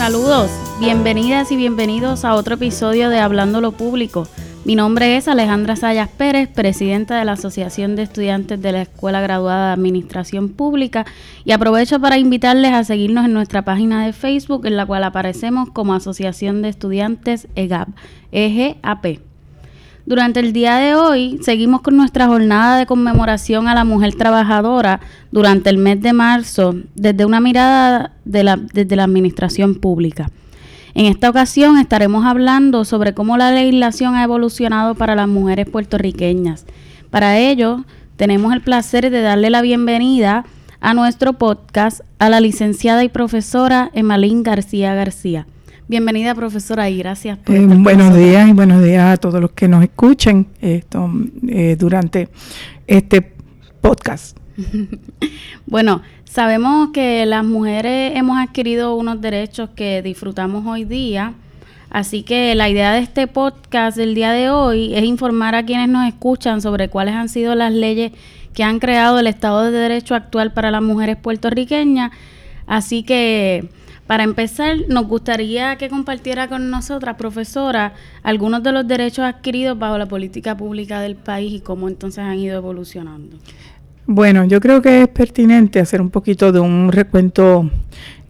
[0.00, 0.50] Saludos,
[0.80, 4.26] bienvenidas y bienvenidos a otro episodio de Hablando lo Público.
[4.64, 9.20] Mi nombre es Alejandra Sayas Pérez, presidenta de la Asociación de Estudiantes de la Escuela
[9.20, 11.04] Graduada de Administración Pública
[11.44, 15.68] y aprovecho para invitarles a seguirnos en nuestra página de Facebook en la cual aparecemos
[15.68, 17.90] como Asociación de Estudiantes EGAP,
[18.32, 19.29] EGAP.
[20.10, 24.98] Durante el día de hoy seguimos con nuestra jornada de conmemoración a la mujer trabajadora
[25.30, 30.28] durante el mes de marzo desde una mirada de la, desde la administración pública.
[30.94, 36.66] En esta ocasión estaremos hablando sobre cómo la legislación ha evolucionado para las mujeres puertorriqueñas.
[37.10, 37.84] Para ello,
[38.16, 40.44] tenemos el placer de darle la bienvenida
[40.80, 45.46] a nuestro podcast a la licenciada y profesora Emalín García García.
[45.90, 49.66] Bienvenida, profesora, y gracias por eh, Buenos días y buenos días a todos los que
[49.66, 51.10] nos escuchen esto,
[51.48, 52.28] eh, durante
[52.86, 53.32] este
[53.80, 54.38] podcast.
[55.66, 61.34] bueno, sabemos que las mujeres hemos adquirido unos derechos que disfrutamos hoy día,
[61.90, 65.88] así que la idea de este podcast del día de hoy es informar a quienes
[65.88, 68.12] nos escuchan sobre cuáles han sido las leyes
[68.54, 72.12] que han creado el Estado de Derecho actual para las mujeres puertorriqueñas.
[72.68, 73.68] Así que
[74.10, 77.94] para empezar, nos gustaría que compartiera con nosotras, profesora,
[78.24, 82.36] algunos de los derechos adquiridos bajo la política pública del país y cómo entonces han
[82.36, 83.36] ido evolucionando.
[84.06, 87.70] Bueno, yo creo que es pertinente hacer un poquito de un recuento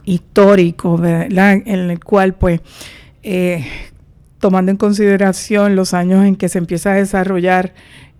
[0.04, 1.62] histórico, ¿verdad?
[1.64, 2.60] En el cual, pues,
[3.22, 3.64] eh,
[4.38, 7.72] tomando en consideración los años en que se empieza a desarrollar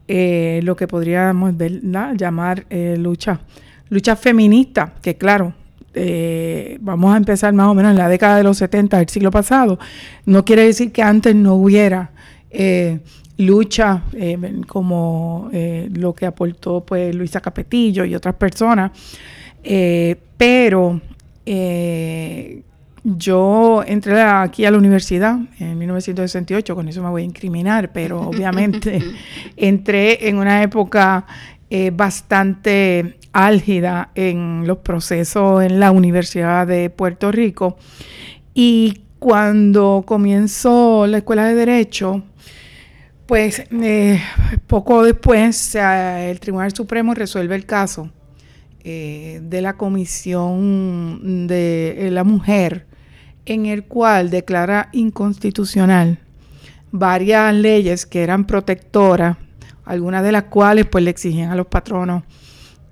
[0.08, 1.53] eh, lo que podríamos
[2.16, 3.41] llamar eh, lucha,
[3.91, 5.53] lucha feminista, que claro,
[5.94, 9.30] eh, vamos a empezar más o menos en la década de los 70 del siglo
[9.30, 9.78] pasado,
[10.27, 12.10] no quiere decir que antes no hubiera
[12.50, 13.00] eh,
[13.38, 18.92] lucha eh, como lo que aportó pues Luisa Capetillo y otras personas,
[20.36, 21.00] pero
[23.03, 28.20] yo entré aquí a la universidad en 1968, con eso me voy a incriminar, pero
[28.20, 29.03] obviamente
[29.56, 31.26] entré en una época
[31.92, 37.76] bastante álgida en los procesos en la Universidad de Puerto Rico.
[38.54, 42.22] Y cuando comenzó la escuela de Derecho,
[43.26, 44.20] pues eh,
[44.66, 48.10] poco después el Tribunal Supremo resuelve el caso
[48.82, 52.86] eh, de la Comisión de la Mujer,
[53.44, 56.19] en el cual declara inconstitucional
[56.91, 59.36] varias leyes que eran protectoras,
[59.91, 62.23] algunas de las cuales pues le exigían a los patronos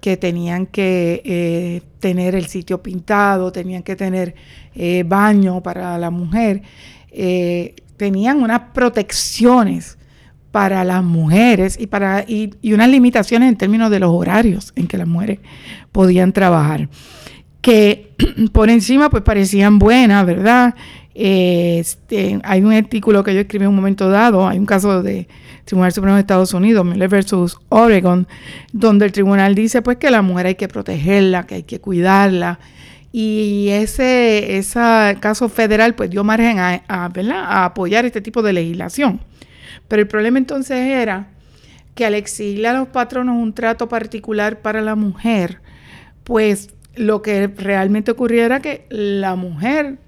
[0.01, 4.35] que tenían que eh, tener el sitio pintado, tenían que tener
[4.75, 6.63] eh, baño para la mujer,
[7.13, 9.97] eh, tenían unas protecciones
[10.51, 14.99] para las mujeres y, para, y, unas limitaciones en términos de los horarios en que
[14.99, 15.39] las mujeres
[15.93, 16.89] podían trabajar,
[17.61, 18.13] que
[18.53, 20.75] por encima pues parecían buenas, ¿verdad?
[21.21, 25.27] Este, hay un artículo que yo escribí en un momento dado, hay un caso de
[25.65, 28.29] Tribunal Supremo de Estados Unidos, Miller versus Oregon,
[28.73, 32.61] donde el tribunal dice pues que la mujer hay que protegerla, que hay que cuidarla.
[33.11, 39.21] Y ese, ese caso federal pues dio margen a, a apoyar este tipo de legislación.
[39.89, 41.31] Pero el problema entonces era
[41.97, 45.62] que al exigirle a los patronos un trato particular para la mujer,
[46.23, 49.99] pues lo que realmente ocurría era que la mujer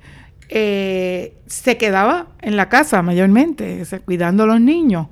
[0.52, 5.06] eh, se quedaba en la casa mayormente, cuidando a los niños.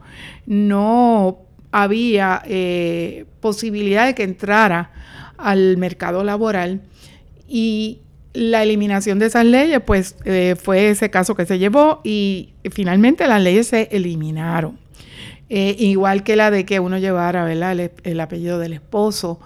[0.46, 1.38] No
[1.70, 4.90] había eh, posibilidad de que entrara
[5.36, 6.80] al mercado laboral
[7.46, 8.00] y
[8.32, 13.26] la eliminación de esas leyes, pues eh, fue ese caso que se llevó y finalmente
[13.28, 14.76] las leyes se eliminaron.
[15.48, 19.38] igual que la de que uno llevara El, el, apellido del esposo.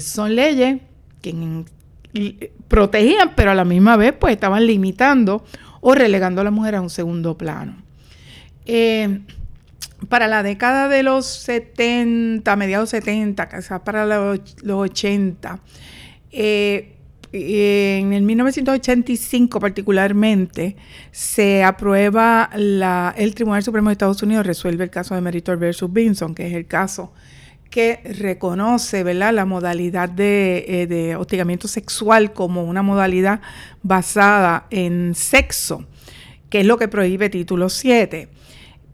[0.00, 0.80] son leyes
[1.20, 1.66] que en
[2.68, 5.44] protegían, pero a la misma vez pues estaban limitando
[5.80, 7.82] o relegando a la mujer a un segundo plano.
[8.66, 9.20] Eh,
[10.08, 15.60] para la década de los 70, mediados 70, quizás para los, 80,
[16.30, 16.94] eh,
[17.32, 20.76] en el 1985 particularmente,
[21.10, 25.92] se aprueba la, el Tribunal Supremo de Estados Unidos resuelve el caso de Meritor versus
[25.92, 27.12] Vinson, que es el caso
[27.78, 29.32] que reconoce ¿verdad?
[29.32, 33.40] la modalidad de, eh, de, hostigamiento sexual como una modalidad
[33.84, 35.86] basada en sexo,
[36.50, 38.30] que es lo que prohíbe título 7.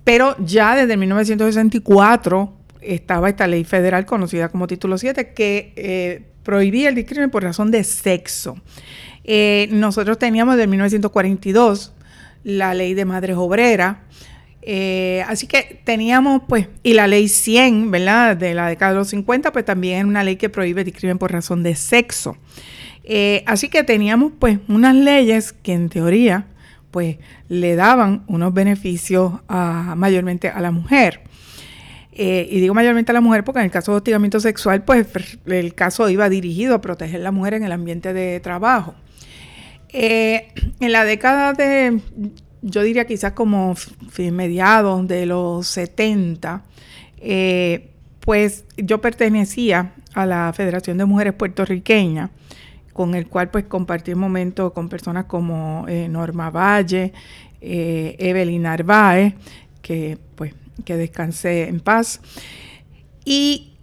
[0.04, 2.52] Pero ya desde 1964
[2.82, 7.70] estaba esta ley federal conocida como título 7 que eh, prohibía el discrimen por razón
[7.70, 8.58] de sexo.
[9.24, 11.94] Eh, nosotros teníamos desde 1942
[12.42, 13.96] la ley de madres obreras,
[14.66, 18.36] eh, así que teníamos, pues, y la ley 100, ¿verdad?
[18.36, 21.32] De la década de los 50, pues también es una ley que prohíbe discrimen por
[21.32, 22.38] razón de sexo.
[23.02, 26.46] Eh, así que teníamos pues unas leyes que en teoría
[26.90, 27.18] pues
[27.48, 31.20] le daban unos beneficios mayormente a la mujer.
[32.12, 35.08] Eh, y digo mayormente a la mujer porque en el caso de hostigamiento sexual, pues
[35.44, 38.94] el caso iba dirigido a proteger a la mujer en el ambiente de trabajo.
[39.92, 42.00] En la década de,
[42.64, 43.74] yo diría quizás como
[44.32, 46.62] mediados de los 70,
[47.18, 47.90] eh,
[48.20, 52.30] pues yo pertenecía a la Federación de Mujeres Puertorriqueñas
[52.94, 57.12] con el cual pues compartí momentos con personas como eh, Norma Valle,
[57.60, 59.34] eh, Evelyn Narváez,
[59.82, 62.20] que pues que descansé en paz.
[63.24, 63.74] Y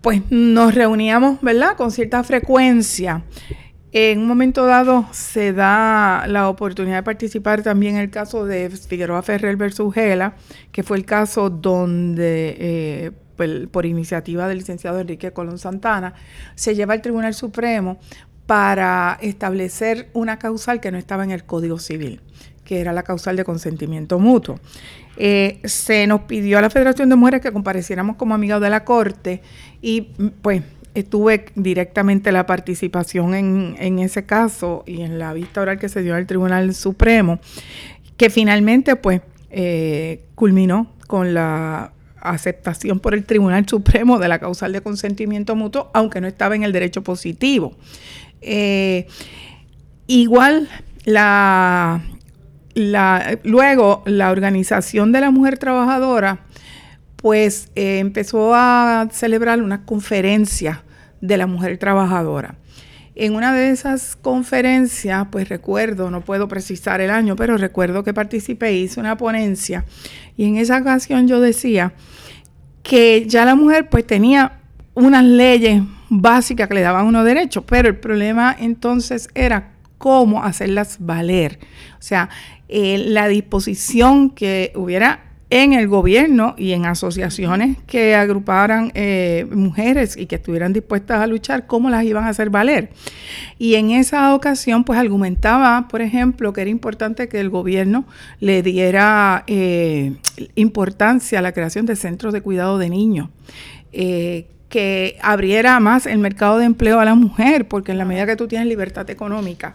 [0.00, 1.76] pues nos reuníamos, ¿verdad?
[1.76, 3.24] Con cierta frecuencia.
[3.92, 8.68] En un momento dado se da la oportunidad de participar también en el caso de
[8.68, 10.34] Figueroa Ferrer versus Gela,
[10.72, 16.12] que fue el caso donde, eh, por iniciativa del licenciado Enrique Colón Santana,
[16.54, 17.98] se lleva al Tribunal Supremo
[18.46, 22.20] para establecer una causal que no estaba en el Código Civil,
[22.64, 24.58] que era la causal de consentimiento mutuo.
[25.16, 28.84] Eh, se nos pidió a la Federación de Mujeres que compareciéramos como amigas de la
[28.84, 29.40] Corte
[29.80, 30.12] y
[30.42, 30.62] pues
[31.02, 36.14] tuve directamente la participación en, ese caso y en la vista oral que se dio
[36.14, 37.40] al Tribunal Supremo,
[38.16, 44.72] que finalmente pues eh, culminó con la aceptación por el Tribunal Supremo de la causal
[44.72, 47.76] de consentimiento mutuo, aunque no estaba en el derecho positivo.
[48.40, 49.06] Eh,
[50.06, 50.68] igual,
[51.04, 52.02] la,
[53.44, 56.40] luego la Organización de la Mujer Trabajadora,
[57.16, 60.84] pues eh, empezó a celebrar una conferencia
[61.20, 62.56] de la mujer trabajadora.
[63.14, 68.14] En una de esas conferencias, pues recuerdo, no puedo precisar el año, pero recuerdo que
[68.14, 69.84] participé, hice una ponencia
[70.36, 71.94] y en esa ocasión yo decía
[72.84, 74.60] que ya la mujer pues tenía
[74.94, 80.98] unas leyes básicas que le daban unos derechos, pero el problema entonces era cómo hacerlas
[81.00, 81.58] valer.
[81.98, 82.28] O sea,
[82.68, 90.16] eh, la disposición que hubiera en el gobierno y en asociaciones que agruparan eh, mujeres
[90.16, 92.90] y que estuvieran dispuestas a luchar, cómo las iban a hacer valer.
[93.58, 98.06] Y en esa ocasión, pues argumentaba, por ejemplo, que era importante que el gobierno
[98.40, 100.16] le diera eh,
[100.54, 103.28] importancia a la creación de centros de cuidado de niños
[104.68, 108.36] que abriera más el mercado de empleo a la mujer, porque en la medida que
[108.36, 109.74] tú tienes libertad económica,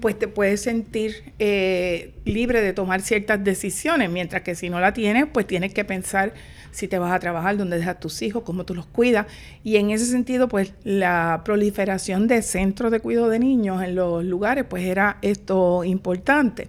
[0.00, 4.92] pues te puedes sentir eh, libre de tomar ciertas decisiones, mientras que si no la
[4.92, 6.34] tienes, pues tienes que pensar
[6.70, 9.26] si te vas a trabajar, dónde dejas tus hijos, cómo tú los cuidas.
[9.62, 14.24] Y en ese sentido, pues la proliferación de centros de cuidado de niños en los
[14.24, 16.68] lugares, pues era esto importante.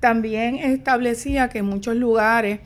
[0.00, 2.60] También establecía que en muchos lugares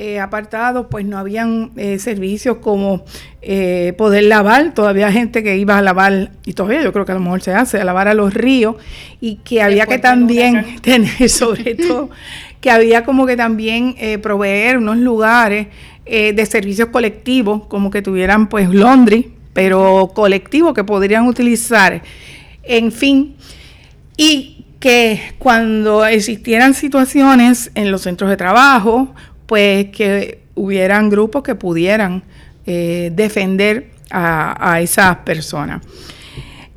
[0.00, 3.04] eh, apartados, pues no habían eh, servicios como
[3.42, 4.72] eh, poder lavar.
[4.72, 7.52] Todavía gente que iba a lavar, y todavía yo creo que a lo mejor se
[7.52, 8.76] hace, a lavar a los ríos,
[9.20, 12.10] y que había que también tener, sobre todo,
[12.60, 15.66] que había como que también proveer unos lugares
[16.06, 22.02] de servicios colectivos, como que tuvieran pues laundry, pero colectivos que podrían utilizar.
[22.62, 23.34] En fin,
[24.16, 29.14] y que cuando existieran situaciones en los centros de trabajo
[29.48, 32.22] pues que hubieran grupos que pudieran
[32.66, 35.82] eh, defender a, esas personas.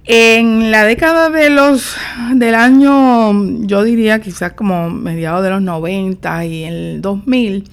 [0.06, 1.96] En la década de los
[2.34, 3.34] del año,
[3.66, 7.70] yo diría quizás como mediados de los 90 y el 2000,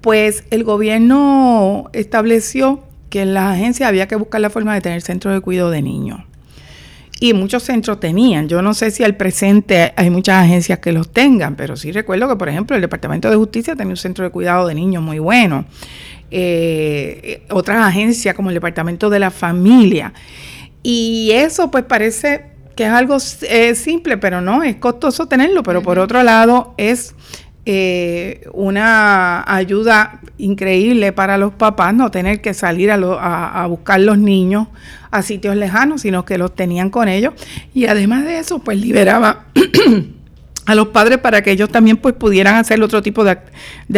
[0.00, 5.02] pues el gobierno estableció que en las agencias había que buscar la forma de tener
[5.02, 6.25] centros de cuidado de niños
[7.18, 8.48] y muchos centros tenían.
[8.48, 12.28] Yo no sé si al presente hay muchas agencias que los tengan, pero sí recuerdo
[12.28, 15.18] que, por ejemplo, el Departamento de Justicia tenía un centro de cuidado de niños muy
[15.18, 15.64] bueno.
[16.30, 20.12] Eh, otras agencias como el Departamento de la Familia.
[20.82, 23.16] Y eso pues parece que es algo
[23.48, 27.14] eh, simple, pero no, es costoso tenerlo, pero por otro lado es
[27.68, 34.18] eh, una ayuda increíble para los papás no tener que salir a, a, buscar los
[34.18, 34.68] niños
[35.10, 37.34] a sitios lejanos, sino que los tenían con ellos.
[37.74, 39.46] Y además de eso, pues liberaba
[40.66, 43.36] a los padres para que ellos también pues pudieran hacer otro tipo de,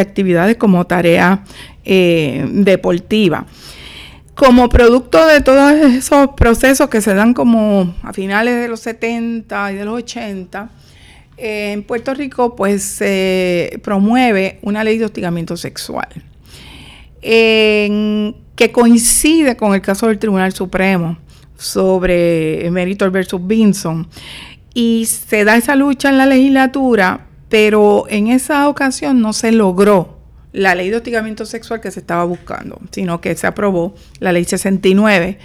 [0.00, 1.44] actividades como tarea
[1.84, 3.44] eh, deportiva.
[4.34, 9.72] Como producto de todos esos procesos que se dan como a finales de los 70
[9.72, 10.70] y de los 80,
[11.38, 16.08] en Puerto Rico pues se promueve una ley de hostigamiento sexual
[17.20, 21.18] que coincide con el caso del Tribunal Supremo
[21.56, 24.08] sobre Meritor versus Vinson
[24.74, 30.18] y se da esa lucha en la legislatura, pero en esa ocasión no se logró
[30.52, 34.44] la ley de hostigamiento sexual que se estaba buscando, sino que se aprobó la ley
[34.44, 35.38] 69,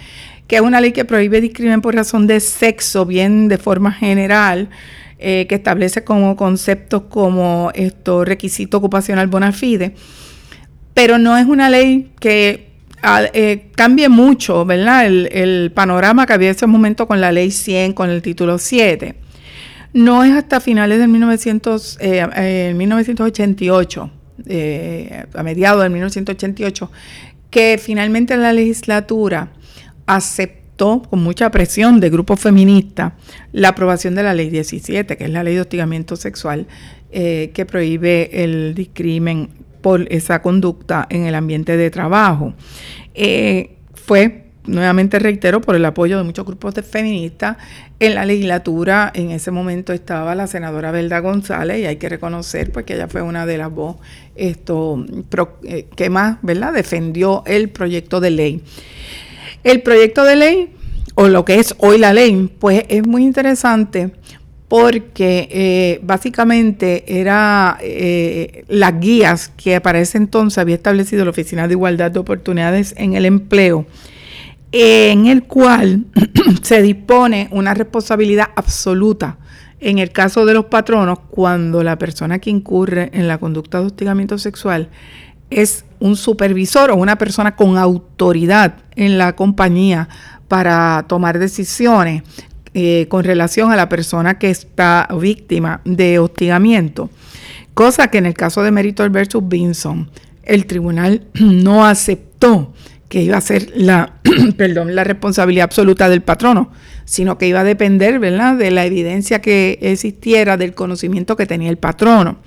[0.46, 4.70] que es una ley que prohíbe discriminación por razón de sexo, bien de forma general,
[5.24, 9.94] eh, que establece como conceptos como esto requisito ocupacional bona fide,
[10.92, 12.68] pero no es una ley que
[13.02, 15.06] ah, eh, cambie mucho, ¿verdad?
[15.06, 19.16] El, panorama que había en ese momento con la ley 100, con el título 7.
[19.94, 21.98] No es hasta finales del 1900,
[22.74, 24.10] 1988,
[24.46, 26.90] eh, eh, a mediados del 1988,
[27.50, 29.52] que finalmente la legislatura
[30.06, 33.12] aceptó con mucha presión de grupos feministas
[33.52, 36.66] la aprobación de la ley 17, que es la ley de hostigamiento sexual,
[37.12, 39.50] eh, que prohíbe el discrimen
[39.80, 42.54] por esa conducta en el ambiente de trabajo.
[43.94, 47.56] fue nuevamente reitero, por el apoyo de muchos grupos de feministas.
[48.00, 52.72] En la legislatura en ese momento estaba la senadora Belda González y hay que reconocer
[52.72, 54.00] pues, que ella fue una de las voces
[54.36, 55.04] esto,
[55.62, 56.72] eh, que más ¿verdad?
[56.72, 58.62] defendió el proyecto de ley.
[59.64, 60.76] El proyecto de ley,
[61.14, 64.12] o lo que es hoy la ley, pues es muy interesante
[64.68, 71.68] porque eh, básicamente era eh, las guías que para ese entonces había establecido la Oficina
[71.68, 73.86] de Igualdad de Oportunidades en el Empleo
[74.72, 76.06] en el cual
[76.62, 79.38] se dispone una responsabilidad absoluta
[79.78, 83.86] en el caso de los patronos cuando la persona que incurre en la conducta de
[83.86, 84.88] hostigamiento sexual
[85.50, 90.08] es un supervisor o una persona con autoridad en la compañía
[90.48, 92.22] para tomar decisiones
[92.74, 97.08] eh, con relación a la persona que está víctima de hostigamiento.
[97.72, 100.10] Cosa que en el caso de Meritor versus Vinson,
[100.42, 102.72] el tribunal no aceptó
[103.08, 104.14] que iba a ser la,
[104.56, 106.72] perdón, la responsabilidad absoluta del patrono,
[107.04, 111.70] sino que iba a depender, ¿verdad?, de la evidencia que existiera, del conocimiento que tenía
[111.70, 112.38] el patrono.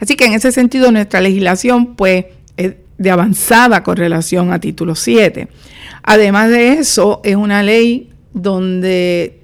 [0.00, 4.94] Así que en ese sentido nuestra legislación, pues, es de avanzada con relación a título
[4.94, 5.48] 7.
[6.02, 9.40] Además de eso, es una ley donde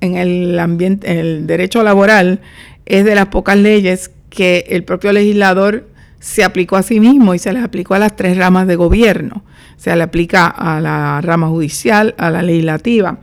[0.00, 2.40] en el ambiente, en el derecho laboral,
[2.86, 5.88] es de las pocas leyes que el propio legislador
[6.20, 9.44] se aplicó a sí mismo y se les aplicó a las tres ramas de gobierno.
[9.76, 13.18] Se le aplica a la rama judicial, a la legislativa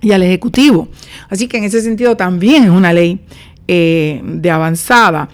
[0.00, 0.88] y al ejecutivo.
[1.28, 3.20] Así que en ese sentido también es una ley
[3.68, 5.28] eh, de avanzada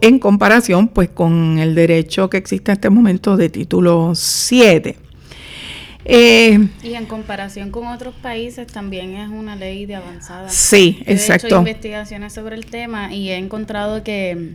[0.00, 4.96] en comparación pues con el derecho que existe en este momento de título 7.
[6.06, 10.48] Eh, y en comparación con otros países también es una ley de avanzada.
[10.50, 11.46] Sí, exacto.
[11.46, 14.54] He hecho investigaciones sobre el tema y he encontrado que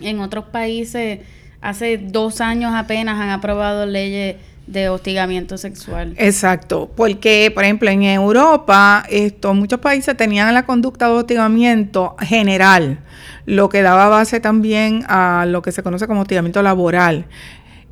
[0.00, 1.20] en otros países
[1.60, 4.36] hace dos años apenas han aprobado leyes
[4.70, 6.14] de hostigamiento sexual.
[6.16, 13.00] Exacto, porque por ejemplo en Europa esto, muchos países tenían la conducta de hostigamiento general,
[13.46, 17.26] lo que daba base también a lo que se conoce como hostigamiento laboral,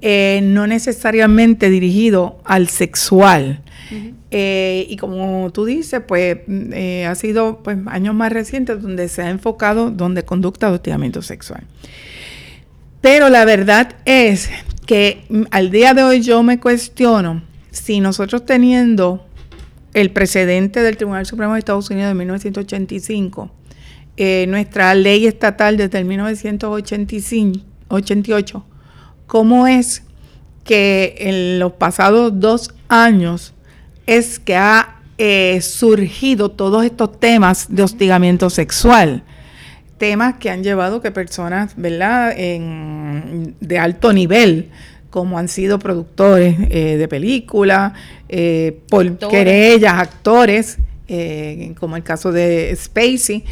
[0.01, 3.63] eh, no necesariamente dirigido al sexual.
[4.31, 9.23] Eh, y como tú dices, pues eh, ha sido pues, años más recientes donde se
[9.23, 11.65] ha enfocado donde conducta de hostigamiento sexual.
[13.01, 14.51] Pero la verdad es
[14.89, 19.27] que al día de hoy yo me cuestiono si nosotros teniendo
[19.93, 23.51] el precedente del Tribunal Supremo de Estados Unidos de 1985,
[24.17, 28.65] eh, nuestra ley estatal desde el 1988,
[29.27, 30.05] ¿cómo es
[30.65, 33.53] que en los pasados dos años
[34.07, 39.23] es que ha eh, surgido todos estos temas de hostigamiento sexual?
[39.99, 44.71] Temas que han llevado que personas, ¿verdad?, de alto nivel,
[45.11, 47.93] como han sido productores eh, de películas,
[48.29, 50.79] eh, por querellas, actores,
[51.09, 53.45] eh, como el caso de Spacey,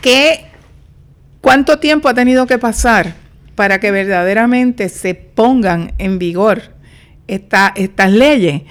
[0.00, 0.44] que,
[1.40, 3.14] ¿cuánto tiempo ha tenido que pasar
[3.54, 6.62] para que verdaderamente se pongan en vigor
[7.28, 8.62] esta, estas leyes?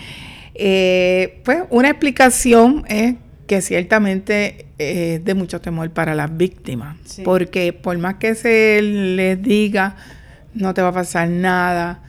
[1.43, 3.15] pues una explicación es
[3.51, 9.41] que ciertamente es de mucho temor para las víctimas, porque por más que se les
[9.41, 9.97] diga,
[10.53, 12.01] no te va a pasar nada,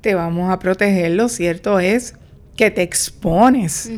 [0.00, 2.14] te vamos a proteger, lo cierto es
[2.56, 3.90] que te expones,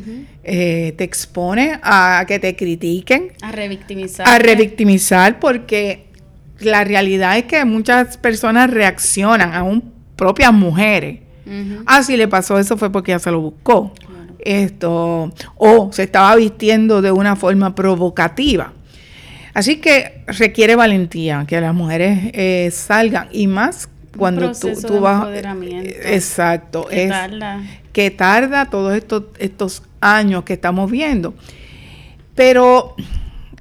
[0.42, 6.06] eh, te expones a que te critiquen, a revictimizar, a revictimizar, porque
[6.58, 11.20] la realidad es que muchas personas reaccionan, aún propias mujeres.
[11.86, 13.94] Ah, si le pasó eso fue porque ya se lo buscó
[14.38, 18.72] esto, o se estaba vistiendo de una forma provocativa.
[19.54, 25.28] Así que requiere valentía que las mujeres eh, salgan y más cuando tú, tú vas...
[26.04, 26.86] exacto.
[26.86, 27.62] Que es, tarda.
[27.92, 31.34] Que tarda todos estos, estos años que estamos viendo.
[32.34, 32.94] Pero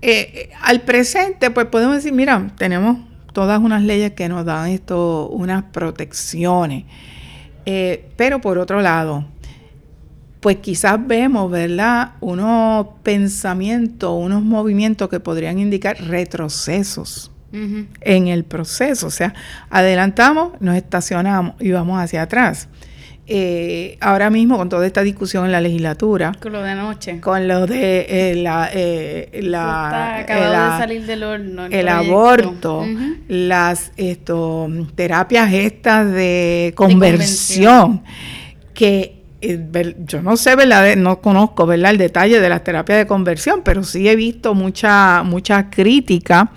[0.01, 2.97] eh, al presente, pues podemos decir, mira, tenemos
[3.33, 6.85] todas unas leyes que nos dan esto, unas protecciones.
[7.65, 9.25] Eh, pero por otro lado,
[10.39, 12.11] pues quizás vemos, ¿verdad?
[12.19, 19.07] Unos pensamientos, unos movimientos que podrían indicar retrocesos en el proceso.
[19.07, 19.33] O sea,
[19.69, 22.69] adelantamos, nos estacionamos y vamos hacia atrás.
[23.29, 26.31] Eh, ahora mismo con toda esta discusión en la legislatura.
[26.39, 27.19] Con lo de anoche.
[27.19, 28.69] Con lo de eh, la...
[28.73, 31.65] Eh, la de salir del horno.
[31.65, 32.85] El, aborto,
[33.27, 38.03] las esto, terapias estas de conversión,
[38.73, 40.95] que yo no sé, ¿verdad?
[40.95, 41.91] No conozco, ¿verdad?
[41.91, 46.51] El detalle de las terapias de conversión, pero sí he visto mucha, mucha crítica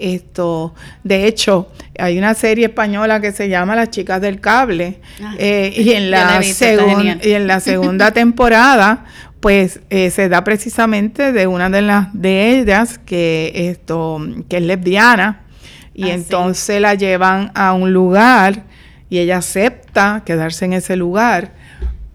[0.00, 1.68] esto, de hecho,
[1.98, 5.34] hay una serie española que se llama Las chicas del cable ah.
[5.38, 9.04] eh, y en la y en la segunda temporada
[9.40, 14.62] pues eh, se da precisamente de una de las de ellas que esto que es
[14.62, 15.42] lesbiana
[15.94, 18.64] y ah, entonces la llevan a un lugar
[19.10, 21.52] y ella acepta quedarse en ese lugar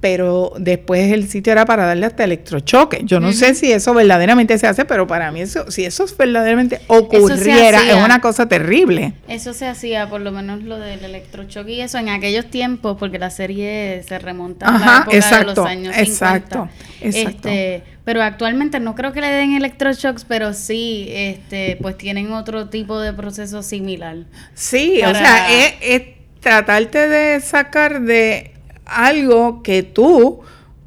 [0.06, 3.02] pero después el sitio era para darle hasta electrochoque.
[3.06, 6.80] Yo no sé si eso verdaderamente se hace, pero para mí eso, si eso verdaderamente
[6.86, 9.14] ocurriera, es una cosa terrible.
[9.28, 13.18] Eso se hacía, por lo menos lo del electrochoque y eso en aquellos tiempos, porque
[13.18, 16.02] la serie se remonta a la época de los años 50.
[16.02, 16.70] Exacto,
[17.02, 17.50] exacto.
[17.50, 22.70] Este, pero actualmente no creo que le den electroshocks, pero sí, este, pues tienen otro
[22.70, 24.18] tipo de proceso similar.
[24.54, 26.04] Sí, o sea, es
[26.42, 28.55] tratarte de sacar de
[28.86, 30.42] algo que tú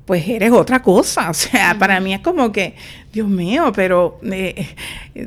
[0.08, 1.30] pues eres otra cosa.
[1.30, 2.74] O sea, para mí es como que,
[3.12, 4.66] Dios mío, pero eh,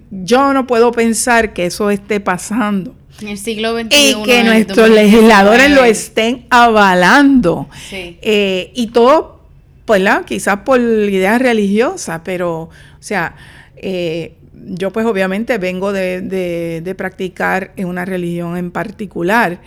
[0.09, 2.95] yo no puedo pensar que eso esté pasando.
[3.21, 3.87] En el siglo XXI.
[3.91, 7.69] Y que nuestros legisladores lo estén avalando.
[7.91, 9.41] Eh, y todo,
[9.85, 13.35] pues, quizás por ideas religiosas, pero, o sea,
[13.75, 19.59] eh, yo pues obviamente vengo de, de, de practicar en una religión en particular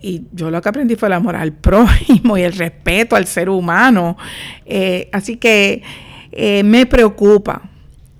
[0.00, 3.48] y yo lo que aprendí fue el amor al prójimo y el respeto al ser
[3.48, 4.16] humano.
[4.66, 5.82] Eh, así que
[6.32, 7.62] eh, me preocupa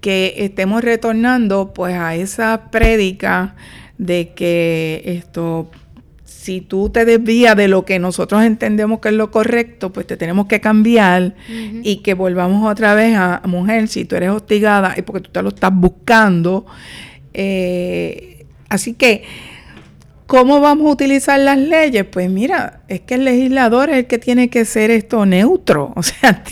[0.00, 3.56] que estemos retornando pues a esa prédica
[3.98, 5.70] de que esto
[6.24, 10.16] si tú te desvías de lo que nosotros entendemos que es lo correcto, pues te
[10.16, 11.34] tenemos que cambiar
[11.82, 15.42] y que volvamos otra vez a, mujer, si tú eres hostigada es porque tú te
[15.42, 16.64] lo estás buscando.
[17.34, 19.24] Eh, así que
[20.28, 22.04] ¿Cómo vamos a utilizar las leyes?
[22.04, 26.02] Pues mira, es que el legislador es el que tiene que ser esto neutro, o
[26.02, 26.44] sea,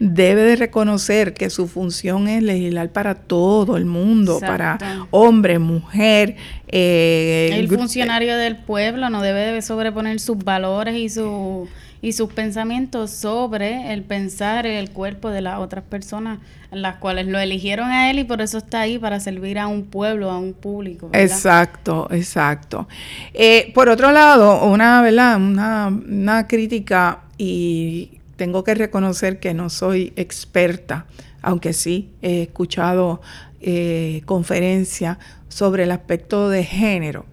[0.00, 6.34] debe de reconocer que su función es legislar para todo el mundo, para hombre, mujer.
[6.66, 11.68] Eh, el funcionario del pueblo no debe de sobreponer sus valores y su
[12.02, 16.40] y sus pensamientos sobre el pensar el cuerpo de las otras personas,
[16.72, 19.84] las cuales lo eligieron a él y por eso está ahí para servir a un
[19.84, 21.08] pueblo, a un público.
[21.12, 22.88] Exacto, exacto.
[23.32, 25.36] Eh, por otro lado, una, ¿verdad?
[25.36, 31.06] Una, una crítica y tengo que reconocer que no soy experta,
[31.40, 33.20] aunque sí he escuchado
[33.60, 37.26] eh, conferencias sobre el aspecto de género.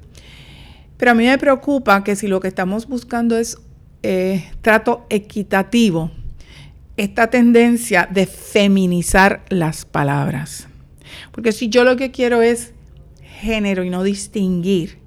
[0.97, 3.57] Pero a mí me preocupa que si lo que estamos buscando es
[4.03, 6.11] eh, trato equitativo
[6.97, 10.67] esta tendencia de feminizar las palabras.
[11.31, 12.73] Porque si yo lo que quiero es
[13.21, 14.99] género y no distinguir,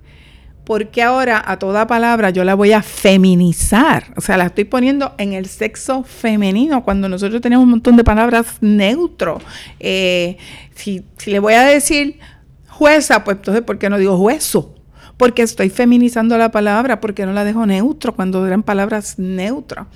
[0.64, 4.14] porque ahora a toda palabra yo la voy a feminizar?
[4.16, 8.05] O sea, la estoy poniendo en el sexo femenino cuando nosotros tenemos un montón de
[8.05, 9.40] palabras neutro.
[9.81, 10.38] Eh,
[10.74, 12.20] si, si, le voy a decir
[12.68, 14.74] jueza, pues entonces, ¿por qué no digo juezo?
[15.22, 19.87] Porque estoy feminizando la palabra, porque no la dejo neutro cuando eran palabras neutras.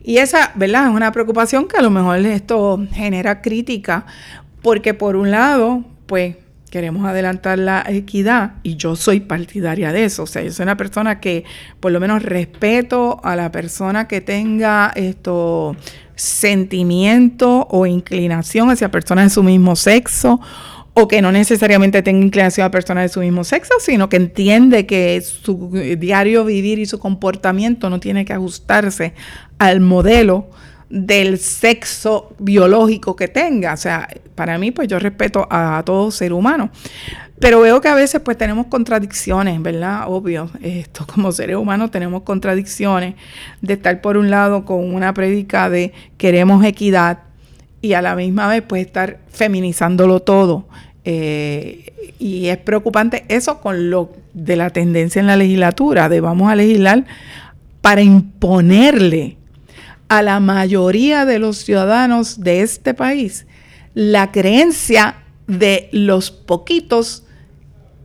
[0.00, 0.86] Y esa, ¿verdad?
[0.86, 4.06] Es una preocupación que a lo mejor esto genera crítica,
[4.62, 6.36] porque por un lado, pues
[6.70, 10.22] queremos adelantar la equidad y yo soy partidaria de eso.
[10.22, 11.42] O sea, yo soy una persona que
[11.80, 15.74] por lo menos respeto a la persona que tenga esto
[16.14, 20.40] sentimiento o inclinación hacia personas de su mismo sexo
[20.94, 24.86] o que no necesariamente tenga inclinación a personas de su mismo sexo, sino que entiende
[24.86, 29.14] que su diario vivir y su comportamiento no tiene que ajustarse
[29.58, 30.50] al modelo
[30.88, 33.74] del sexo biológico que tenga.
[33.74, 36.70] O sea, para mí, pues yo respeto a todo ser humano.
[37.38, 40.04] Pero veo que a veces pues tenemos contradicciones, ¿verdad?
[40.08, 43.14] Obvio, esto como seres humanos tenemos contradicciones
[43.62, 47.29] de estar por un lado con una prédica de queremos equidad
[47.82, 50.66] y a la misma vez pues estar feminizándolo todo.
[51.04, 56.50] Eh, y es preocupante eso con lo de la tendencia en la legislatura, de vamos
[56.50, 57.04] a legislar
[57.80, 59.36] para imponerle
[60.08, 63.46] a la mayoría de los ciudadanos de este país
[63.94, 65.16] la creencia
[65.46, 67.24] de los poquitos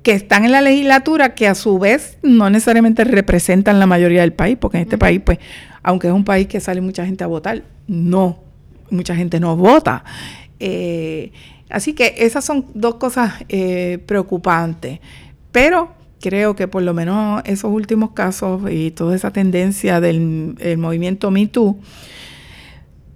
[0.04, 4.34] que están en la legislatura que a su vez no necesariamente representan la mayoría del
[4.34, 5.40] país, porque en este país, pues,
[5.82, 8.40] aunque es un país que sale mucha gente a votar, no,
[8.90, 10.04] mucha gente no vota.
[10.60, 11.32] Eh,
[11.70, 15.00] así que esas son dos cosas eh, preocupantes,
[15.52, 21.30] pero creo que por lo menos esos últimos casos y toda esa tendencia del movimiento
[21.32, 21.80] Me Too,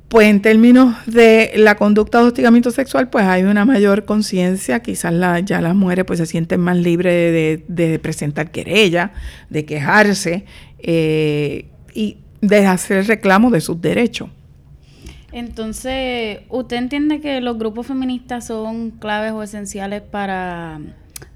[0.10, 5.14] pues en términos de la conducta de hostigamiento sexual, pues hay una mayor conciencia, quizás
[5.46, 9.12] ya las mujeres pues se sienten más libres de, presentar querella,
[9.52, 10.46] de quejarse
[10.80, 14.30] eh, y de hacer reclamo de sus derechos.
[15.32, 20.80] Entonces, ¿usted entiende que los grupos feministas son claves o esenciales para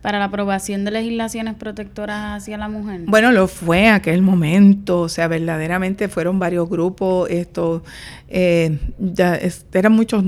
[0.03, 3.01] para la aprobación de legislaciones protectoras hacia la mujer?
[3.07, 7.83] Bueno, lo fue en aquel momento, o sea, verdaderamente fueron varios grupos, esto,
[8.27, 9.39] eh, ya
[9.73, 10.25] eran muchos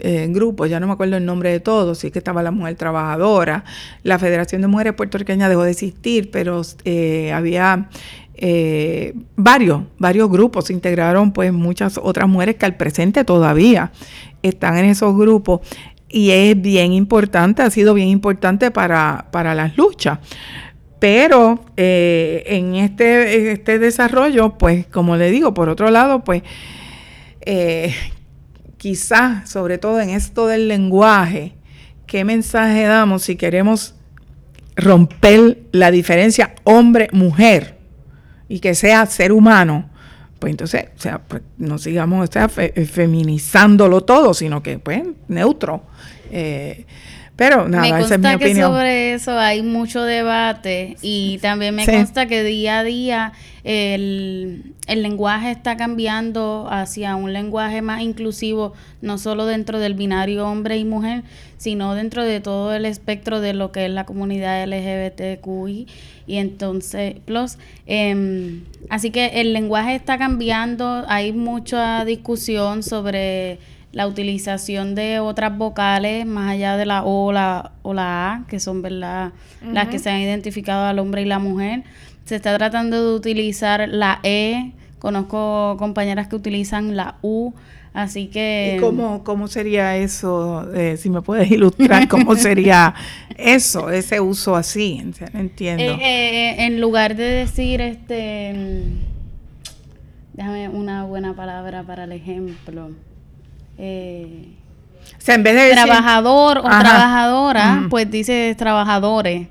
[0.00, 2.76] eh, grupos, ya no me acuerdo el nombre de todos, sí que estaba la Mujer
[2.76, 3.64] Trabajadora,
[4.02, 7.90] la Federación de Mujeres Puertorriqueñas dejó de existir, pero eh, había
[9.36, 13.90] varios, varios grupos, se integraron pues muchas otras mujeres que al presente todavía
[14.42, 15.60] están en esos grupos
[16.08, 20.18] y es bien importante, ha sido bien importante para, las luchas.
[20.98, 26.42] Pero eh, en este, este desarrollo, pues como le digo, por otro lado, pues
[27.42, 27.94] eh,
[28.78, 31.54] quizás, sobre todo en esto del lenguaje,
[32.06, 33.94] ¿qué mensaje damos si queremos
[34.74, 37.77] romper la diferencia hombre-mujer
[38.48, 39.90] y que sea ser humano?
[40.38, 45.82] pues entonces, o sea, pues no sigamos o feminizándolo todo, sino que, pues, neutro.
[46.30, 46.86] Eh,
[47.38, 52.26] pero nada, esa es mi que sobre eso hay mucho debate y también me consta
[52.26, 58.72] que día a día el, el, lenguaje está cambiando hacia un lenguaje más inclusivo,
[59.02, 61.22] no solo dentro del binario hombre y mujer,
[61.58, 65.86] sino dentro de todo el espectro de lo que es la comunidad LGBTQI
[66.26, 67.56] y entonces plus.
[67.86, 73.60] Em, así que el lenguaje está cambiando, hay mucha discusión sobre
[73.98, 78.60] la utilización de otras vocales más allá de la O la, o la A, que
[78.60, 79.32] son ¿verdad?
[79.72, 81.82] las que se han identificado al hombre y la mujer.
[82.24, 87.54] Se está tratando de utilizar la E, conozco compañeras que utilizan la U,
[87.92, 88.76] así que...
[88.76, 90.72] ¿Y cómo, cómo sería eso?
[90.74, 92.94] Eh, si me puedes ilustrar, ¿cómo sería
[93.36, 95.02] eso, ese uso así?
[95.34, 95.82] entiendo.
[95.82, 98.84] Eh, eh, en lugar de decir, este...
[100.34, 102.92] Déjame una buena palabra para el ejemplo
[103.78, 104.48] eh,
[105.26, 109.48] en vez de trabajador o trabajadora, pues dice trabajadores.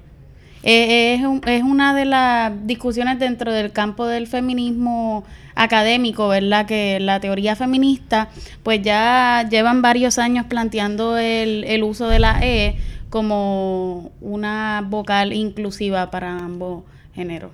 [0.63, 5.23] Eh, es, es una de las discusiones dentro del campo del feminismo
[5.55, 6.65] académico, ¿verdad?
[6.65, 8.29] Que la teoría feminista,
[8.63, 12.75] pues ya llevan varios años planteando el, el uso de la E
[13.09, 16.83] como una vocal inclusiva para ambos
[17.15, 17.51] géneros.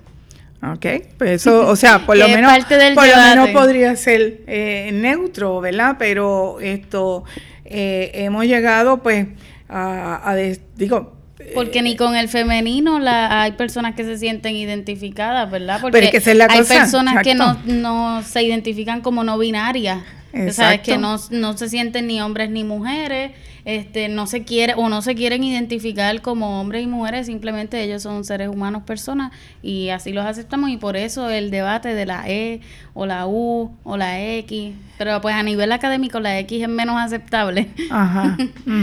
[0.72, 0.86] Ok,
[1.18, 2.52] pues eso, o sea, por lo menos,
[2.94, 5.96] por lo menos podría ser eh, neutro, ¿verdad?
[5.98, 7.24] Pero esto,
[7.64, 9.26] eh, hemos llegado pues
[9.68, 10.34] a,
[10.76, 11.12] digo...
[11.54, 15.78] Porque ni con el femenino la, hay personas que se sienten identificadas, ¿verdad?
[15.80, 19.98] Porque hay personas que no, no se identifican como no binarias.
[20.34, 23.32] O sea, es que no, no se sienten ni hombres ni mujeres
[23.64, 28.02] este, no se quiere o no se quieren identificar como hombres y mujeres, simplemente ellos
[28.02, 32.28] son seres humanos, personas, y así los aceptamos y por eso el debate de la
[32.28, 32.60] E
[32.92, 36.96] o la U o la X, pero pues a nivel académico la X es menos
[37.00, 37.68] aceptable.
[37.90, 38.36] Ajá.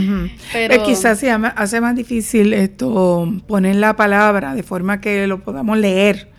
[0.52, 5.78] pero quizás se hace más difícil esto poner la palabra de forma que lo podamos
[5.78, 6.32] leer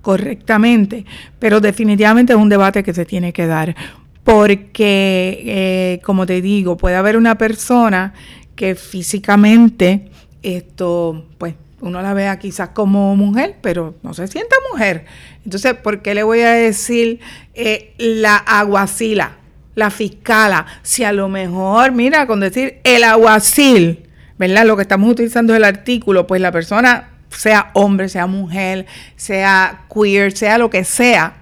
[0.00, 1.04] correctamente,
[1.38, 3.76] pero definitivamente es un debate que se tiene que dar
[4.24, 8.14] porque, eh, como te digo, puede haber una persona
[8.54, 10.10] que físicamente,
[10.42, 15.06] esto, pues, uno la vea quizás como mujer, pero no se siente mujer.
[15.44, 17.20] Entonces, ¿por qué le voy a decir
[17.54, 19.38] eh, la aguacila,
[19.74, 20.66] la fiscala?
[20.82, 24.66] Si a lo mejor, mira, con decir el aguacil, ¿verdad?
[24.66, 29.84] Lo que estamos utilizando es el artículo, pues la persona, sea hombre, sea mujer, sea
[29.92, 31.39] queer, sea lo que sea,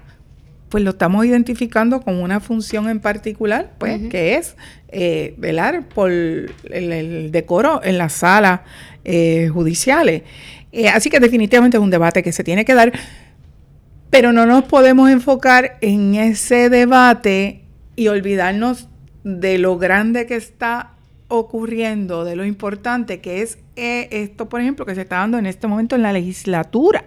[0.69, 4.55] pues lo estamos identificando con una función en particular, pues, que es
[4.89, 8.61] eh, velar por el, decoro en las salas
[9.03, 10.23] eh, judiciales.
[10.71, 12.93] Eh, así que definitivamente es un debate que se tiene que dar,
[14.11, 17.63] pero no nos podemos enfocar en ese debate
[17.95, 18.87] y olvidarnos
[19.23, 20.93] de lo grande que está
[21.27, 25.67] ocurriendo, de lo importante que es esto, por ejemplo, que se está dando en este
[25.67, 27.05] momento en la legislatura.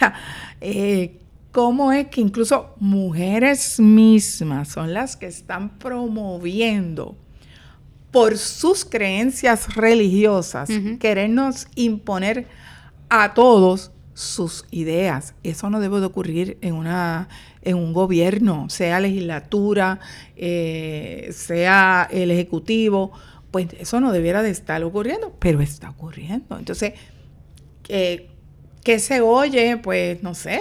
[0.60, 1.21] eh,
[1.52, 7.16] cómo es que incluso mujeres mismas son las que están promoviendo
[8.10, 12.46] por sus creencias religiosas, querernos imponer
[13.08, 15.34] a todos sus ideas.
[15.42, 17.28] Eso no debe de ocurrir en, una,
[17.62, 20.00] en un gobierno, sea legislatura,
[20.36, 23.12] eh, sea el ejecutivo,
[23.50, 26.58] pues eso no debiera de estar ocurriendo, pero está ocurriendo.
[26.58, 26.92] Entonces,
[27.88, 28.31] eh,
[28.84, 29.76] ¿qué se oye?
[29.78, 30.60] Pues no sé,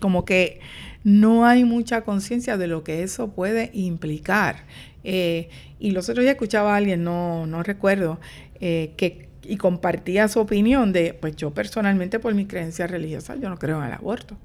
[0.00, 0.60] como que
[1.04, 4.64] no hay mucha conciencia de lo que eso puede implicar.
[5.02, 8.20] Eh, y los otros días escuchaba a alguien, no, no recuerdo,
[8.60, 13.58] que y compartía su opinión de, pues yo personalmente por mi creencia religiosa, yo no
[13.58, 14.36] creo en el aborto.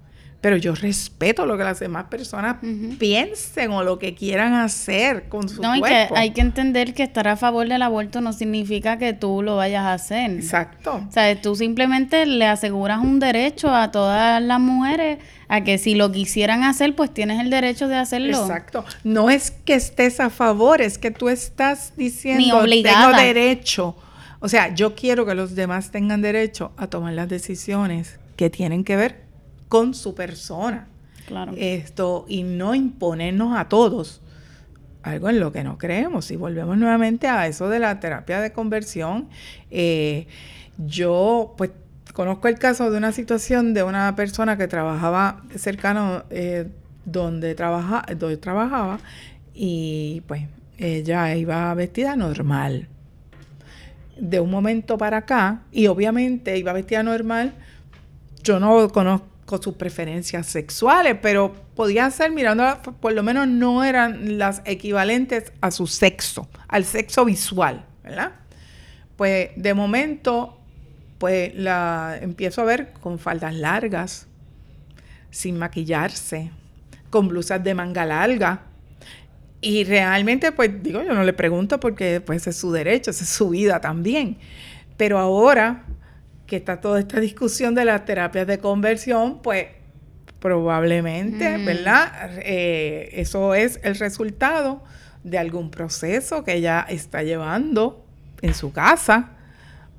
[0.42, 2.58] Pero yo respeto lo que las demás personas
[3.00, 6.14] piensen o lo que quieran hacer con su no, cuerpo.
[6.14, 9.56] que hay que entender que estar a favor del aborto no significa que tú lo
[9.56, 10.30] vayas a hacer.
[10.32, 11.04] Exacto.
[11.08, 15.18] O sea, tú simplemente le aseguras un derecho a todas las mujeres
[15.48, 18.42] a que si lo quisieran hacer, pues tienes el derecho de hacerlo.
[18.42, 18.86] Exacto.
[19.04, 23.96] No es que estés a favor, es que tú estás diciendo, Ni tengo derecho
[24.46, 28.84] o sea, yo quiero que los demás tengan derecho a tomar las decisiones que tienen
[28.84, 29.25] que ver
[29.76, 30.88] con su persona.
[31.28, 31.52] Claro.
[31.58, 34.22] Esto, y no imponernos a todos
[35.04, 36.32] algo en lo que no creemos.
[36.32, 39.28] Y volvemos nuevamente a eso de la terapia de conversión.
[39.72, 40.28] Eh,
[40.78, 41.72] yo, pues,
[42.14, 46.70] conozco el caso de una situación de una persona que trabajaba cercano eh,
[47.04, 49.00] donde, trabaja, donde trabajaba
[49.54, 50.44] y pues
[50.78, 52.88] ella iba vestida normal
[54.18, 57.54] de un momento para acá, y obviamente iba vestida normal,
[58.42, 64.38] yo no conozco sus preferencias sexuales, pero podía ser mirando, por lo menos no eran
[64.38, 68.34] las equivalentes a su sexo, al sexo visual, ¿verdad?
[69.16, 70.60] Pues de momento,
[71.18, 74.28] pues la empiezo a ver con faldas largas,
[75.30, 76.52] sin maquillarse,
[77.10, 78.64] con blusas de manga larga,
[79.62, 83.50] y realmente, pues digo, yo no le pregunto porque pues es su derecho, es su
[83.50, 84.38] vida también.
[84.96, 85.86] Pero ahora
[86.48, 89.68] que está toda esta discusión de las terapias de conversión, pues
[90.40, 91.66] probablemente, mm.
[91.66, 92.40] ¿verdad?
[92.44, 94.84] Eh, eso es el resultado
[95.24, 98.06] de algún proceso que ella está llevando
[98.42, 99.32] en su casa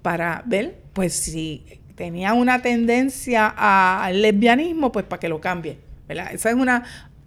[0.02, 5.78] para ver, pues si tenía una tendencia al lesbianismo, pues para que lo cambie.
[6.06, 6.32] ¿verdad?
[6.32, 6.84] Esa es una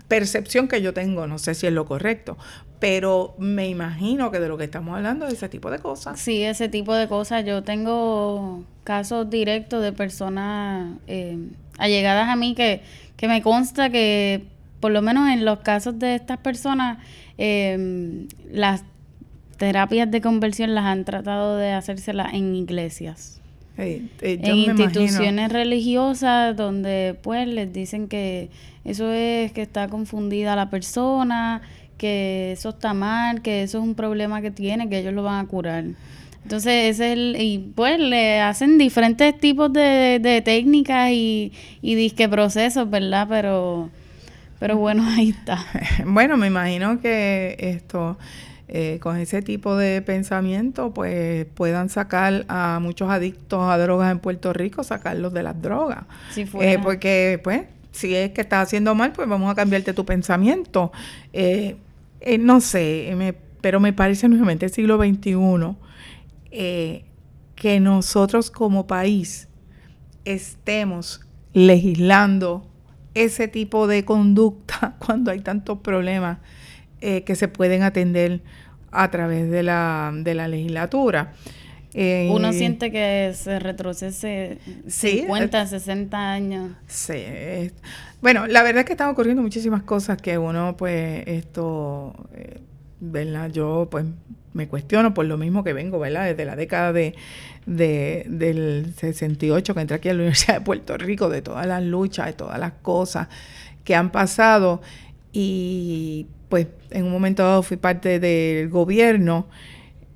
[0.07, 2.37] percepción que yo tengo, no sé si es lo correcto,
[2.79, 6.19] pero me imagino que de lo que estamos hablando es ese tipo de cosas.
[6.19, 7.45] Sí, ese tipo de cosas.
[7.45, 11.37] Yo tengo casos directos de personas eh,
[11.77, 12.81] allegadas a mí que,
[13.17, 14.45] que me consta que,
[14.79, 16.99] por lo menos en los casos de estas personas,
[17.37, 18.83] eh, las
[19.57, 23.39] terapias de conversión las han tratado de hacérselas en iglesias.
[23.77, 28.49] Eh, en instituciones religiosas donde pues les dicen que
[28.83, 31.61] eso es que está confundida la persona,
[31.99, 35.45] que eso está mal, que eso es un problema que tiene, que ellos lo van
[35.45, 35.83] a curar.
[36.43, 41.93] Entonces, ese es el, y pues le hacen diferentes tipos de, de técnicas y, y
[41.93, 43.27] disque procesos, ¿verdad?
[43.29, 43.91] Pero,
[44.57, 45.63] pero bueno, ahí está.
[46.05, 48.17] Bueno, me imagino que esto,
[48.67, 54.19] eh, con ese tipo de pensamiento, pues puedan sacar a muchos adictos a drogas en
[54.19, 56.05] Puerto Rico, sacarlos de las drogas.
[56.35, 60.91] Eh, porque, pues, si es que estás haciendo mal, pues vamos a cambiarte tu pensamiento.
[61.33, 61.75] Eh,
[62.39, 65.75] no sé, pero me parece nuevamente el siglo XXI
[67.59, 69.49] que nosotros como país
[70.25, 71.21] estemos
[71.53, 72.65] legislando
[73.13, 76.39] ese tipo de conducta cuando hay tantos problemas
[77.01, 78.41] eh, que se pueden atender
[78.91, 81.33] a través de la, de la legislatura.
[81.93, 86.71] Eh, Uno siente que se retrocede 50, 60 años.
[86.87, 87.71] Sí.
[88.21, 92.61] Bueno, la verdad es que están ocurriendo muchísimas cosas que uno, pues, esto, eh,
[92.99, 93.49] ¿verdad?
[93.51, 94.05] Yo, pues,
[94.53, 96.25] me cuestiono por lo mismo que vengo, ¿verdad?
[96.25, 97.15] Desde la década de,
[97.65, 101.83] de, del 68 que entré aquí a la Universidad de Puerto Rico, de todas las
[101.83, 103.27] luchas, de todas las cosas
[103.83, 104.81] que han pasado.
[105.31, 109.47] Y pues en un momento dado fui parte del gobierno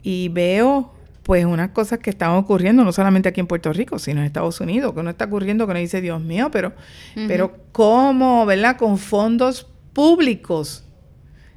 [0.02, 0.92] y veo
[1.24, 4.60] pues unas cosas que están ocurriendo no solamente aquí en Puerto Rico, sino en Estados
[4.60, 6.74] Unidos, que no está ocurriendo que uno dice, Dios mío, pero,
[7.28, 8.78] pero cómo, ¿verdad?
[8.78, 10.84] Con fondos públicos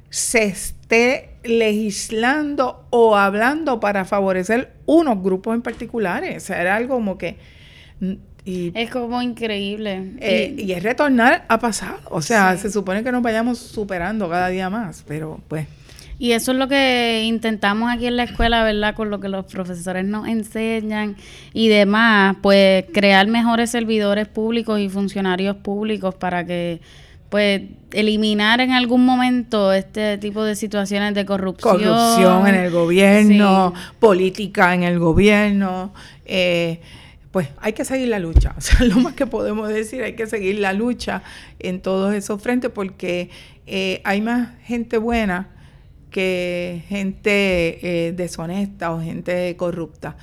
[0.09, 6.43] se esté legislando o hablando para favorecer unos grupos en particulares.
[6.43, 7.37] O sea, era algo como que
[8.47, 10.13] es como increíble.
[10.19, 11.99] Eh, y, es retornar a pasado.
[12.09, 15.67] O sea, se supone que nos vayamos superando cada día más, pero pues...
[16.19, 18.95] Y eso es lo que intentamos aquí en la escuela, ¿verdad?
[18.95, 21.15] Con lo que los profesores nos enseñan
[21.53, 26.81] y demás, pues crear mejores servidores públicos y funcionarios públicos para que
[27.29, 31.77] pues eliminar en algún momento este tipo de situaciones de corrupción.
[31.77, 35.93] Corrupción en el gobierno, política en el gobierno.
[36.25, 36.79] Eh,
[37.31, 38.55] pues hay que seguir la lucha.
[38.57, 41.21] O sea, lo más que podemos decir, hay que seguir la lucha
[41.59, 43.29] en todos esos frentes porque
[43.67, 45.49] eh, hay más gente buena
[46.09, 50.15] que gente eh, deshonesta o gente corrupta.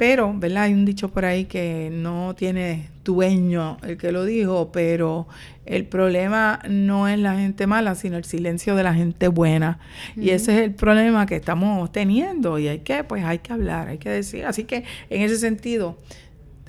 [0.00, 0.62] Pero, ¿verdad?
[0.62, 5.28] Hay un dicho por ahí que no tiene dueño el que lo dijo, pero
[5.66, 9.78] el problema no es la gente mala, sino el silencio de la gente buena.
[10.16, 13.88] Y ese es el problema que estamos teniendo y hay que, pues hay que hablar,
[13.88, 14.46] hay que decir.
[14.46, 15.98] Así que en ese sentido,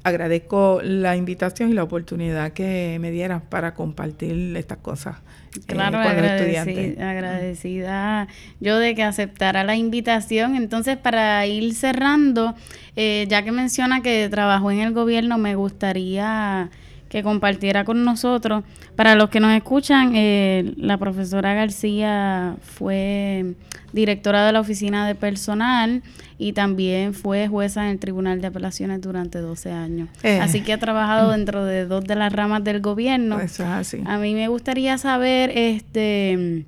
[0.04, 5.18] agradezco la invitación y la oportunidad que me dieras para compartir estas cosas
[5.56, 7.04] eh, claro, agradecida,
[8.60, 10.56] yo de que aceptara la invitación.
[10.56, 12.56] Entonces, para ir cerrando,
[12.96, 16.70] eh, ya que menciona que trabajó en el gobierno, me gustaría
[17.12, 18.64] que compartiera con nosotros.
[18.96, 23.56] Para los que nos escuchan, eh, la profesora García fue
[23.92, 26.04] directora de la oficina de personal
[26.38, 30.08] y también fue jueza en el Tribunal de Apelaciones durante 12 años.
[30.24, 30.40] Eh.
[30.42, 33.42] Así que ha trabajado dentro de dos de las ramas del gobierno.
[33.42, 34.02] Eso es así.
[34.06, 36.66] A mí me gustaría saber este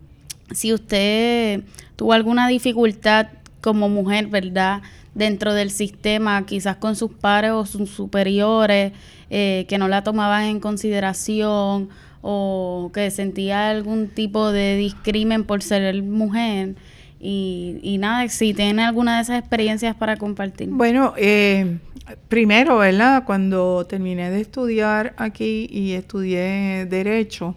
[0.52, 1.64] si usted
[1.96, 3.28] tuvo alguna dificultad
[3.62, 4.82] como mujer, ¿verdad?
[5.16, 8.92] Dentro del sistema, quizás con sus pares o sus superiores,
[9.36, 11.90] eh, que no la tomaban en consideración
[12.22, 16.76] o que sentía algún tipo de discrimen por ser mujer.
[17.20, 20.70] Y, y nada, si tiene alguna de esas experiencias para compartir.
[20.70, 21.80] Bueno, eh,
[22.28, 23.24] primero, ¿verdad?
[23.26, 27.56] Cuando terminé de estudiar aquí y estudié Derecho,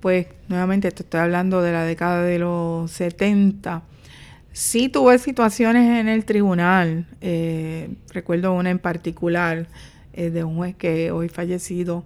[0.00, 3.84] pues nuevamente te estoy hablando de la década de los 70.
[4.52, 9.66] Sí tuve situaciones en el tribunal, eh, recuerdo una en particular,
[10.20, 12.04] eh, de un juez que hoy fallecido,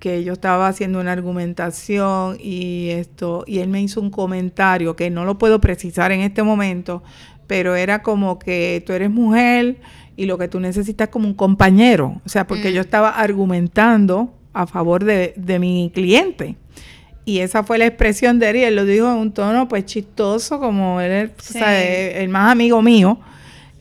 [0.00, 5.08] que yo estaba haciendo una argumentación y esto, y él me hizo un comentario que
[5.08, 7.04] no lo puedo precisar en este momento,
[7.46, 9.76] pero era como que tú eres mujer
[10.16, 12.86] y lo que tú necesitas como un compañero, o sea, porque yo mm.
[12.86, 16.56] estaba argumentando a favor de, de mi cliente.
[17.24, 19.86] Y esa fue la expresión de él, y él lo dijo en un tono pues
[19.86, 23.20] chistoso, como él es el más amigo mío.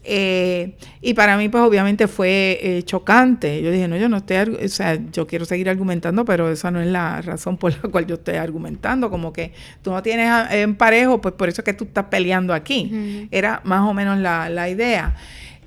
[0.06, 3.62] Eh, y para mí, pues obviamente fue eh, chocante.
[3.62, 6.82] Yo dije, no, yo no estoy, o sea, yo quiero seguir argumentando, pero esa no
[6.82, 9.10] es la razón por la cual yo estoy argumentando.
[9.10, 12.54] Como que tú no tienes en parejo, pues por eso es que tú estás peleando
[12.54, 13.28] aquí.
[13.32, 15.16] Era más o menos la, la idea.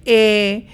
[0.05, 0.67] Eh,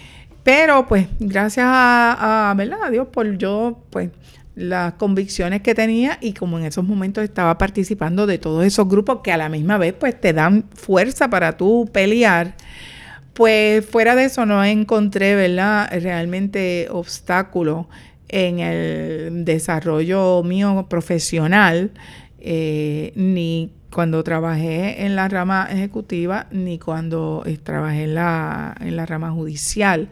[0.42, 2.80] pero pues gracias a, a, ¿verdad?
[2.84, 4.10] a Dios por yo, pues
[4.54, 9.20] las convicciones que tenía y como en esos momentos estaba participando de todos esos grupos
[9.22, 12.54] que a la misma vez pues te dan fuerza para tú pelear
[13.34, 15.90] pues fuera de eso no encontré, ¿verdad?
[16.00, 17.88] Realmente obstáculo
[18.28, 21.92] en el desarrollo mío profesional,
[22.40, 29.06] eh, ni cuando trabajé en la rama ejecutiva, ni cuando trabajé en la, en la
[29.06, 30.08] rama judicial.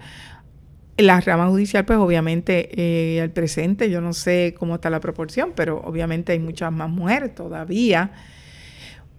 [0.97, 5.01] En la rama judicial, pues obviamente eh, al presente, yo no sé cómo está la
[5.01, 8.13] proporción, pero obviamente hay muchas más mujeres todavía.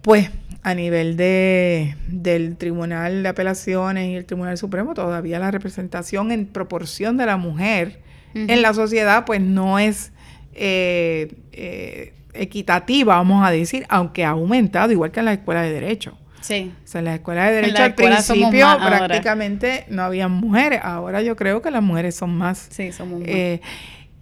[0.02, 0.30] Pues
[0.64, 6.46] a nivel de, del Tribunal de Apelaciones y el Tribunal Supremo, todavía la representación en
[6.46, 8.00] proporción de la mujer
[8.34, 10.14] en la sociedad, pues no es
[10.54, 15.72] eh, eh, equitativa, vamos a decir, aunque ha aumentado, igual que en la escuela de
[15.72, 16.18] Derecho.
[16.40, 16.72] Sí.
[16.84, 20.80] O sea, en la escuela de Derecho al principio prácticamente no había mujeres.
[20.84, 22.68] Ahora yo creo que las mujeres son más.
[22.72, 23.22] Sí, más.
[23.26, 23.62] Eh,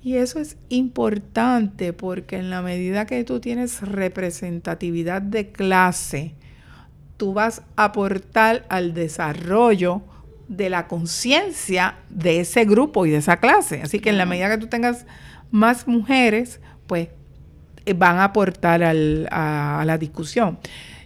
[0.02, 6.36] y eso es importante porque en la medida que tú tienes representatividad de clase,
[7.18, 10.02] tú vas a aportar al desarrollo
[10.48, 13.82] de la conciencia de ese grupo y de esa clase.
[13.84, 15.06] Así que en la medida que tú tengas
[15.52, 17.10] más mujeres, pues
[17.86, 20.60] eh, van a aportar al, a, la discusión.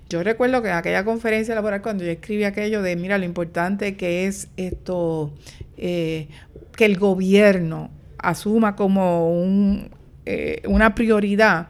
[0.08, 3.98] Yo recuerdo que en aquella conferencia laboral, cuando yo escribí aquello de, mira, lo importante
[3.98, 5.34] que es esto,
[5.78, 6.28] eh,
[6.76, 7.90] que el gobierno
[8.24, 9.90] asuma como un,
[10.26, 11.68] eh, una prioridad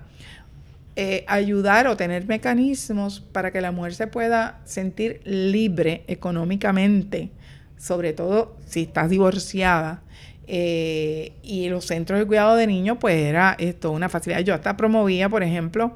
[0.95, 7.31] eh, ayudar o tener mecanismos para que la mujer se pueda sentir libre económicamente,
[7.77, 10.03] sobre todo si estás divorciada.
[10.45, 14.41] Eh, y los centros de cuidado de niños, pues era esto, una facilidad.
[14.41, 15.95] Yo hasta promovía, por ejemplo,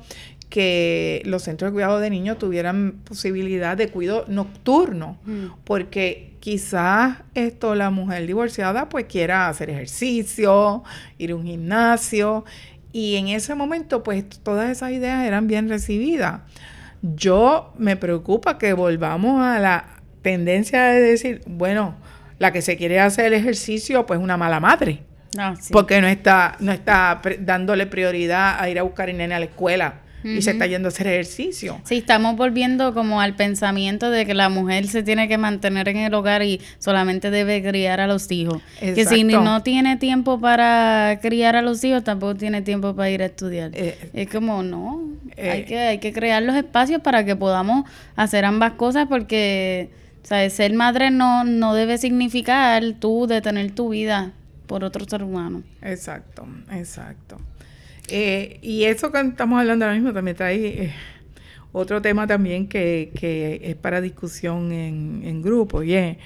[0.49, 5.45] que los centros de cuidado de niños tuvieran posibilidad de cuidado nocturno, mm.
[5.64, 10.82] porque quizás esto la mujer divorciada pues quiera hacer ejercicio,
[11.18, 12.45] ir a un gimnasio
[12.93, 16.43] y en ese momento pues todas esas ideas eran bien recibidas.
[17.02, 19.88] Yo me preocupa que volvamos a la
[20.22, 21.95] tendencia de decir, bueno,
[22.39, 25.04] la que se quiere hacer el ejercicio pues una mala madre.
[25.38, 29.39] Ah, porque no está, no está dándole prioridad a ir a buscar el nene a
[29.39, 31.80] la escuela y se está yendo a hacer ejercicio.
[31.84, 35.97] Sí, estamos volviendo como al pensamiento de que la mujer se tiene que mantener en
[35.97, 38.61] el hogar y solamente debe criar a los hijos.
[38.80, 43.22] Que si no tiene tiempo para criar a los hijos, tampoco tiene tiempo para ir
[43.22, 43.72] a estudiar.
[43.74, 45.01] Eh, es como, no,
[45.38, 49.89] hay, eh, que, hay que crear los espacios para que podamos hacer ambas cosas porque,
[50.24, 50.53] ¿sabes?
[50.53, 54.34] Ser madre no, no debe significar tú detener tu vida
[54.65, 55.63] por otro ser humano.
[55.82, 57.38] Exacto, exacto.
[58.10, 60.93] Eh, y eso que estamos hablando ahora mismo también trae eh,
[61.72, 63.12] otro tema también que,
[63.62, 65.84] es para discusión en, en grupo.
[65.84, 66.18] Y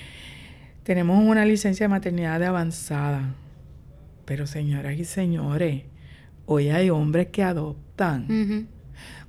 [0.83, 3.33] tenemos una licencia de maternidad de avanzada.
[4.25, 5.83] Pero señoras y señores,
[6.45, 8.67] hoy hay hombres que adoptan.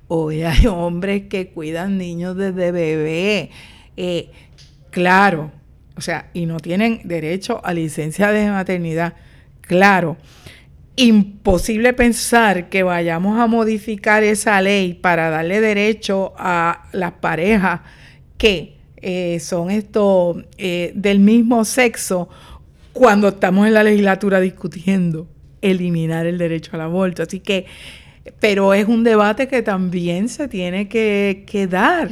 [0.07, 3.49] Hoy hay hombres que cuidan niños desde bebé.
[3.97, 4.29] Eh,
[4.91, 5.51] claro,
[5.95, 9.15] o sea, y no tienen derecho a licencia de maternidad.
[9.61, 10.17] Claro
[10.95, 17.81] imposible pensar que vayamos a modificar esa ley para darle derecho a las parejas
[18.37, 22.29] que eh, son esto eh, del mismo sexo
[22.93, 25.27] cuando estamos en la legislatura discutiendo
[25.61, 27.23] eliminar el derecho al aborto.
[27.23, 27.65] Así que,
[28.39, 32.09] pero es un debate que también se tiene que, dar.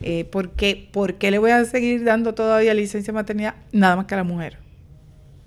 [0.00, 4.06] Eh, porque, ¿Por qué le voy a seguir dando todavía licencia de maternidad nada más
[4.06, 4.58] que a la mujer?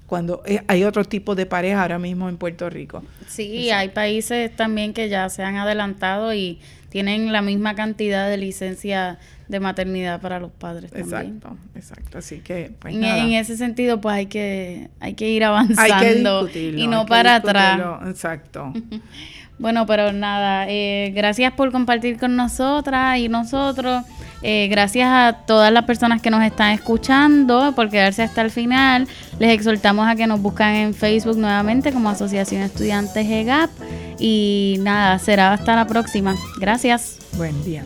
[0.08, 3.04] Cuando eh, hay otro tipo de pareja ahora mismo en Puerto Rico.
[3.28, 8.38] Sí, hay países también que ya se han adelantado y tienen la misma cantidad de
[8.38, 11.36] licencia de maternidad para los padres también.
[11.36, 12.18] Exacto, exacto.
[12.18, 16.88] Así que, pues en, en, ese sentido, pues hay que, hay que ir avanzando y
[16.88, 17.80] no para atrás.
[18.08, 18.74] Exacto.
[19.58, 24.04] bueno, pero nada, eh, gracias por compartir con nosotras y nosotros.
[24.42, 29.08] Eh, gracias a todas las personas que nos están escuchando por quedarse hasta el final.
[29.40, 33.70] Les exhortamos a que nos buscan en Facebook nuevamente como Asociación Estudiantes EGAP.
[34.20, 36.36] Y nada, será hasta la próxima.
[36.60, 37.20] Gracias.
[37.38, 37.84] Buen día.